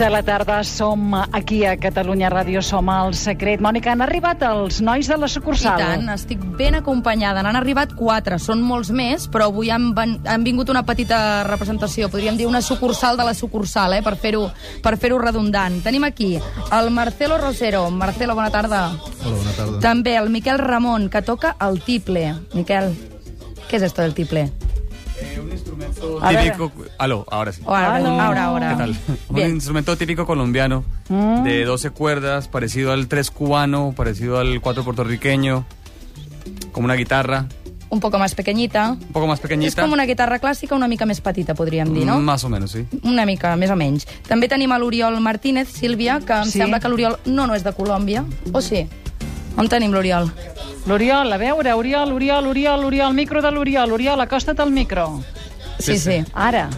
[0.00, 3.60] de la tarda som aquí a Catalunya Ràdio, som al Secret.
[3.60, 5.76] Mònica, han arribat els nois de la I sucursal?
[5.76, 7.42] tant, estic ben acompanyada.
[7.44, 12.08] N'han arribat quatre, són molts més, però avui han, ven- han vingut una petita representació,
[12.08, 14.50] podríem dir una sucursal de la sucursal, eh, per fer-ho
[14.82, 15.82] per fer redundant.
[15.84, 16.38] Tenim aquí
[16.72, 17.90] el Marcelo Rosero.
[17.90, 18.88] Marcelo, bona tarda.
[19.24, 19.80] Hola, bona tarda.
[19.80, 22.34] També el Miquel Ramon, que toca el tiple.
[22.54, 22.96] Miquel,
[23.68, 24.50] ¿qué es esto del tiple?
[26.22, 26.44] A ver.
[26.44, 26.72] típico.
[26.98, 27.62] Aló, ahora sí.
[27.66, 28.08] Ahora, Aló.
[28.20, 28.70] ahora, ahora.
[28.70, 28.96] ¿Qué tal?
[29.28, 29.50] Un Bien.
[29.50, 35.64] instrumento típico colombiano de 12 cuerdas, parecido al 3 cubano, parecido al 4 puertorriqueño,
[36.72, 37.46] como una guitarra,
[37.90, 38.90] Un poco más pequeñita.
[38.92, 39.82] un poco más És pequeñita.
[39.82, 42.20] com una guitarra clàssica una mica més petita, podríem dir, no?
[42.20, 42.86] Más o menos, sí.
[43.02, 44.06] Una mica, més o menys.
[44.28, 46.58] També tenim a l'Oriol Martínez, Sílvia, que em Sí.
[46.60, 48.24] sembla que l'Oriol no, no és de Colòmbia.
[48.52, 48.86] O sí?
[49.56, 50.30] On tenim l'Oriol?
[50.86, 53.90] L'Oriol, a veure, Oriol, Oriol, Oriol, Oriol, micro de l'Oriol.
[53.92, 55.20] Oriol, acosta't al micro.
[55.80, 56.24] Sí, sí.
[56.32, 56.68] Ara.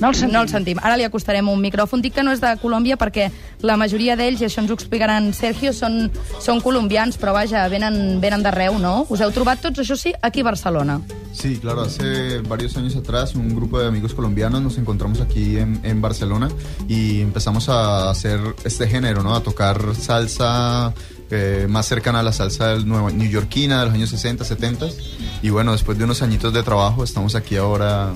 [0.00, 0.32] No el.
[0.32, 0.78] No el sentim.
[0.82, 2.02] Ara li acostarem un micròfon.
[2.02, 3.30] Dic que no és de Colòmbia perquè
[3.64, 6.10] la majoria d'ells, i això ens ho explicaran Sergio, són,
[6.42, 9.06] són colombians, però vaja, venen, venen d'arreu, no?
[9.08, 10.98] Us heu trobat tots, això sí, aquí a Barcelona.
[11.32, 15.80] Sí, claro, hace varios años atrás un grupo de amigos colombianos nos encontramos aquí en,
[15.82, 16.48] en Barcelona
[16.86, 19.34] y empezamos a hacer este género, ¿no?
[19.34, 20.94] A tocar salsa
[21.30, 24.86] eh, más cercana a la salsa del nuevo, neoyorquina de los años 60, 70
[25.42, 28.12] y bueno, después de unos añitos de trabajo estamos aquí ahora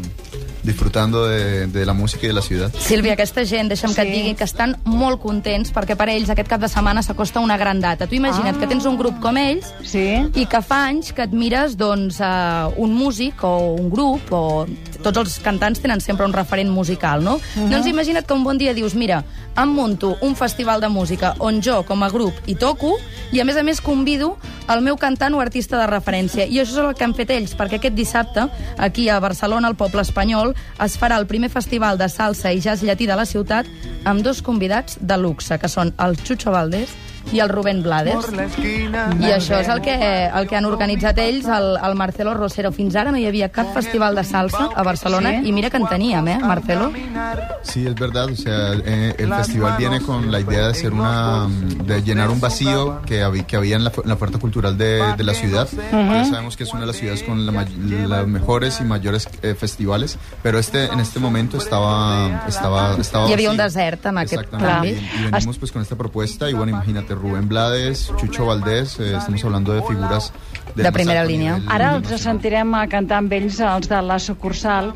[0.68, 2.72] disfrutando de, de la música y de la ciudad.
[2.78, 4.08] Sílvia, aquesta gent, deixa'm que Sí.
[4.08, 7.40] et digui que estan molt contents perquè per a ells aquest cap de setmana s'acosta
[7.40, 8.06] una gran data.
[8.06, 8.60] Tu imagina't Ah.
[8.60, 10.28] que tens un grup com ells Sí?
[10.34, 14.66] i que fa anys que admires doncs, uh, un músic o un grup o
[15.02, 17.40] tots els cantants tenen sempre un referent musical, no?
[17.56, 19.24] Doncs imagina't que un bon dia dius, mira,
[19.56, 22.96] em munto un festival de música on jo, com a grup, hi toco
[23.32, 24.36] i a més a més convido
[24.68, 26.44] el meu cantant o artista de referència.
[26.46, 29.76] I això és el que han fet ells, perquè aquest dissabte, aquí a Barcelona, al
[29.76, 33.66] poble espanyol, es farà el primer festival de salsa i jazz llatí de la ciutat
[34.04, 36.94] amb dos convidats de luxe, que són el Chucho Valdés
[37.32, 38.28] i el Rubén Blades.
[39.20, 39.94] I això és el que,
[40.28, 42.72] el que han organitzat ells, el, el Marcelo Rosero.
[42.72, 45.48] Fins ara no hi havia cap festival de salsa a Barcelona Sí?
[45.48, 46.90] i mira que en teníem, eh, Marcelo?
[47.62, 48.26] Sí, es verdad.
[48.30, 51.46] O sea, eh, el festival viene con la idea de hacer una,
[51.84, 55.02] de llenar un vacío que había, que había en la, en la oferta cultural de,
[55.16, 55.68] de la ciudad.
[55.92, 57.66] Ya sabemos que es una de las ciudades con la may-
[58.08, 63.32] los mejores y mayores eh, festivales, pero este, en este momento estaba, estaba, estaba Hi
[63.34, 64.72] havia un desert en aquest Exactamente.
[64.72, 64.88] canvi.
[64.88, 69.16] Y, y venimos pues con esta propuesta y bueno, imagínate Rubén Blades, Chucho Valdés, eh,
[69.16, 70.32] estamos hablando de figuras
[70.74, 71.60] De más primera línia.
[71.66, 74.92] Ara els sentirem a cantar amb ells, els de la sucursal.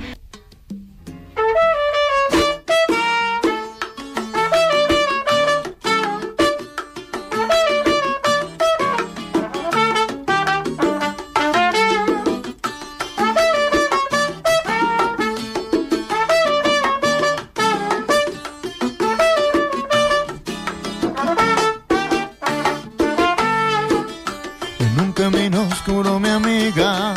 [25.84, 27.14] Oscuro, mi amiga,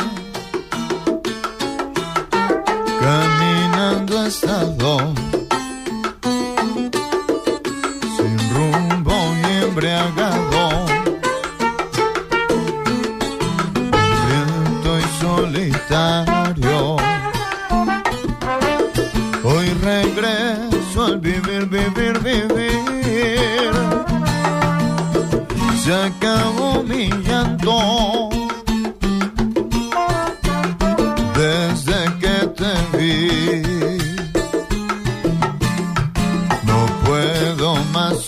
[3.00, 5.14] caminando ha estado,
[8.16, 10.86] sin rumbo y embriagado,
[13.92, 16.96] hambriento y solitario.
[19.44, 23.72] Hoy regreso al vivir, vivir, vivir.
[25.84, 28.45] Se acabó mi llanto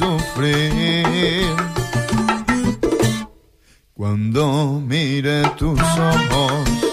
[0.09, 1.55] sufrir.
[3.95, 6.88] Cuando mire tus ojos,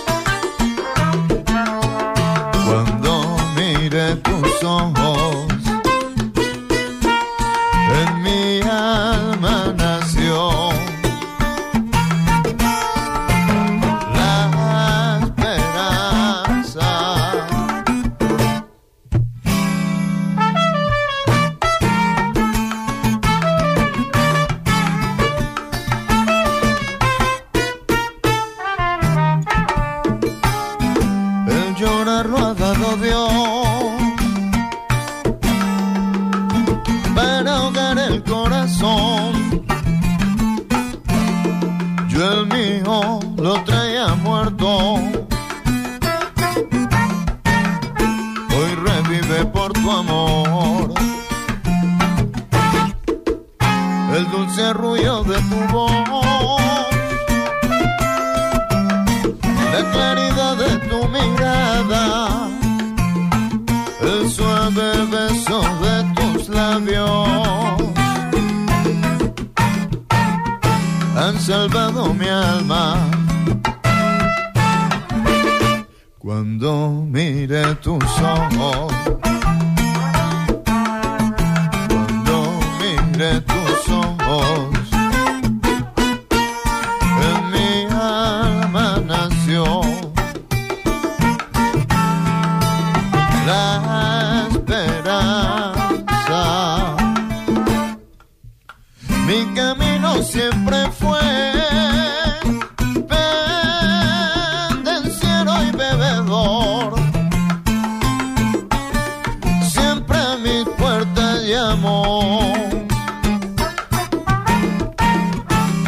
[43.46, 44.68] lo traía muerto.
[48.56, 50.92] Hoy revive por tu amor
[54.16, 55.92] el dulce ruido de tu voz,
[59.74, 62.50] la claridad de tu mirada,
[64.02, 67.30] el suave beso de tus labios.
[71.16, 73.25] Han salvado mi alma.
[76.36, 78.94] Cuando mire tus ojos,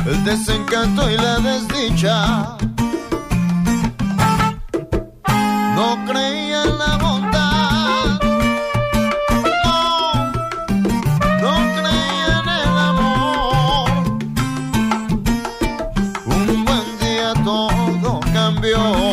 [0.06, 2.58] El desencanto y la desdicha.
[5.76, 8.20] No creía en la bondad.
[9.64, 9.80] No,
[11.42, 13.90] no creía en el amor.
[16.26, 19.07] Un buen día todo cambió.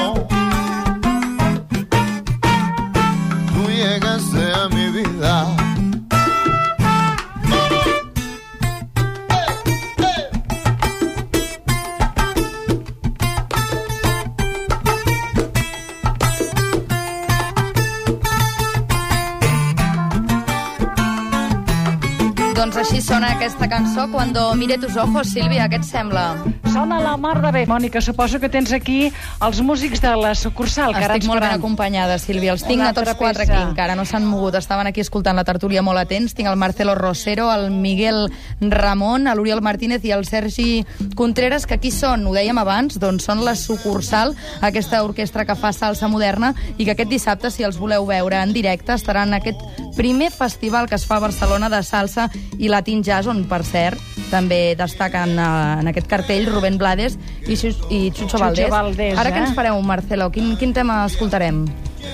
[22.55, 26.37] Doncs així sona aquesta cançó, Cuando mire tus ojos, Sílvia, què et sembla?
[26.73, 27.65] Sona la mar de bé.
[27.67, 29.11] Mònica, suposo que tens aquí
[29.43, 32.53] els músics de la sucursal, que ara Estic ens molt ben acompanyada, Sílvia.
[32.55, 33.53] Els tinc Una a tots altra quatre peça.
[33.59, 34.55] aquí encara, no s'han mogut.
[34.55, 36.35] Estaven aquí escoltant la tertúlia molt atents.
[36.35, 38.31] Tinc el Marcelo Rosero, el Miguel
[38.61, 40.87] Ramon, l'Oriol Martínez i el Sergi
[41.17, 45.73] Contreras, que aquí són, ho dèiem abans, doncs són la sucursal, aquesta orquestra que fa
[45.73, 49.59] salsa moderna i que aquest dissabte, si els voleu veure en directe, estaran aquest
[49.95, 54.01] primer festival que es fa a Barcelona de salsa i latin jazz, on, per cert,
[54.31, 55.49] també destaquen eh,
[55.81, 58.71] en aquest cartell Rubén Blades i, Xu i Chucho, Chucho Valdés.
[58.71, 59.49] Valdés, Ara què eh?
[59.49, 60.31] ens fareu, Marcelo?
[60.35, 61.65] Quin, quin tema escoltarem?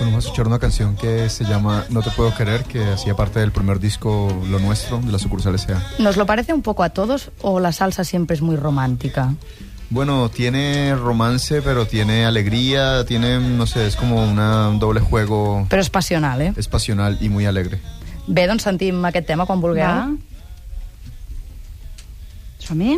[0.01, 3.15] Bueno, vamos a escuchar una canción que se llama No te puedo querer, que hacía
[3.15, 5.81] parte del primer disco Lo Nuestro, de la sucursal S.A.
[5.99, 9.33] ¿Nos lo parece un poco a todos o la salsa siempre es muy romántica?
[9.91, 15.67] Bueno, tiene romance, pero tiene alegría, tiene, no sé, es como una, un doble juego,
[15.69, 16.53] Però és passional, eh?
[16.55, 17.81] es pasional y muy alegre.
[18.25, 19.83] Bé, doncs sentim aquest tema quan vulgueu.
[19.83, 20.07] Va.
[22.63, 22.95] Som-hi?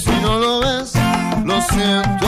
[0.00, 0.92] Si no lo ves,
[1.44, 2.19] lo siento,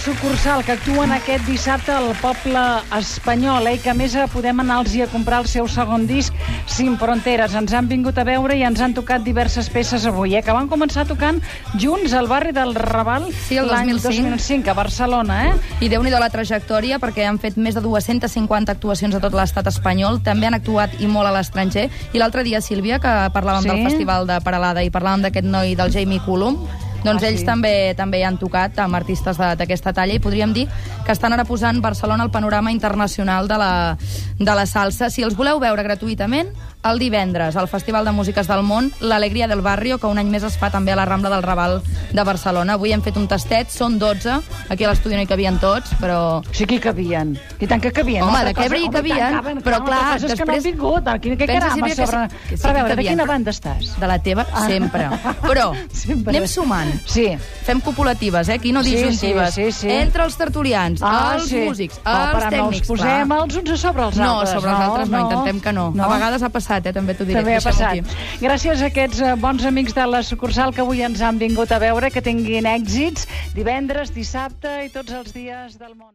[0.00, 2.60] sucursal que actuen aquest dissabte al poble
[2.96, 6.32] espanyol, eh, que a més eh, podem anar-los a comprar el seu segon disc,
[6.66, 7.52] Sin Fronteres.
[7.54, 10.70] Ens han vingut a veure i ens han tocat diverses peces avui, eh, que van
[10.72, 11.42] començar tocant
[11.76, 14.30] junts al barri del Raval Sí, el l'any 2005.
[14.30, 15.54] 2005 a Barcelona, eh?
[15.84, 19.66] I déu nhi la trajectòria, perquè han fet més de 250 actuacions a tot l'estat
[19.68, 21.90] espanyol, també han actuat i molt a l'estranger.
[22.12, 23.68] I l'altre dia, Sílvia, que parlàvem Sí?
[23.68, 26.56] del Festival de Paralada i parlàvem d'aquest noi del Jamie Cullum,
[27.04, 27.46] doncs Ah, ells sí?
[27.46, 30.66] també també han tocat amb artistes d'aquesta talla i podríem dir
[31.06, 33.96] que estan ara posant Barcelona al panorama internacional de la,
[34.38, 35.10] de la salsa.
[35.10, 39.60] Si els voleu veure gratuïtament, el divendres al Festival de Músiques del Món, l'Alegria del
[39.60, 41.82] Barrio, que un any més es fa també a la Rambla del Raval
[42.12, 42.74] de Barcelona.
[42.78, 44.38] Avui hem fet un tastet, són 12,
[44.72, 47.34] aquí a l'estudi no hi cabien tots, però Sí que hi cabien.
[47.60, 48.24] I tant que cabien.
[48.24, 50.56] Home, de què hi home, cabien, caben, però no, clar, cosa és que no han
[50.56, 51.08] després- vingut.
[51.08, 52.22] Aquí, què caram, a sobre...
[52.48, 53.92] que sí- sí que veure, de quina banda estàs?
[54.00, 55.08] de la teva sempre.
[55.42, 56.32] Però Sempre.
[56.36, 56.94] anem sumant.
[57.06, 57.26] Sí.
[57.66, 58.54] Fem copulatives, eh?
[58.54, 59.52] Aquí no Sí, disjuntives.
[59.54, 59.90] sí, sí, sí.
[59.90, 62.86] Entre els tertulians, els músics, no, els però no els tècnics.
[62.88, 63.42] posem clar.
[63.44, 64.50] els uns a sobre els No, altres.
[64.54, 65.86] sobre els altres no, intentem que no.
[65.98, 66.92] A vegades ha passat, eh?
[66.92, 67.40] També t'ho diré.
[67.40, 67.98] També ha passat.
[67.98, 68.40] aquí.
[68.40, 71.78] Gràcies a aquests eh, bons amics de la sucursal que avui ens han vingut a
[71.82, 76.08] veure, que tinguin èxits divendres, dissabte i tots els dies del món.